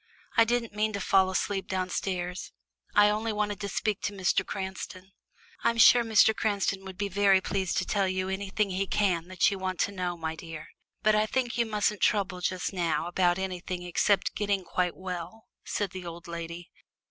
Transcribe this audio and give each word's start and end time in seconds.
I 0.35 0.45
didn't 0.45 0.73
mean 0.73 0.93
to 0.93 0.99
fall 0.99 1.29
asleep 1.29 1.67
downstairs. 1.67 2.51
I 2.95 3.11
only 3.11 3.31
wanted 3.31 3.59
to 3.59 3.69
speak 3.69 4.01
to 4.01 4.13
Mr. 4.13 4.43
Cranston." 4.43 5.11
"I'm 5.63 5.77
sure 5.77 6.03
Mr. 6.03 6.35
Cranston 6.35 6.83
would 6.85 6.97
be 6.97 7.07
very 7.07 7.39
pleased 7.39 7.77
to 7.77 7.85
tell 7.85 8.07
you 8.07 8.27
anything 8.27 8.71
he 8.71 8.87
can 8.87 9.27
that 9.27 9.51
you 9.51 9.59
want 9.59 9.79
to 9.81 9.91
know, 9.91 10.17
my 10.17 10.35
dear. 10.35 10.69
But 11.03 11.13
I 11.13 11.27
think 11.27 11.55
you 11.55 11.67
mustn't 11.67 12.01
trouble 12.01 12.41
just 12.41 12.73
now 12.73 13.05
about 13.05 13.37
anything 13.37 13.83
except 13.83 14.33
getting 14.33 14.63
quite 14.63 14.97
well," 14.97 15.45
said 15.65 15.91
the 15.91 16.07
old 16.07 16.27
lady. 16.27 16.71